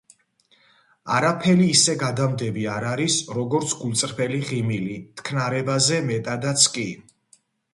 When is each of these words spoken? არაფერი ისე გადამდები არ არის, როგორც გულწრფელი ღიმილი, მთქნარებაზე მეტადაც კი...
არაფერი 1.17 1.67
ისე 1.73 1.93
გადამდები 2.03 2.65
არ 2.77 2.87
არის, 2.93 3.17
როგორც 3.39 3.75
გულწრფელი 3.83 4.41
ღიმილი, 4.49 4.97
მთქნარებაზე 5.05 6.01
მეტადაც 6.09 6.67
კი... 6.79 6.89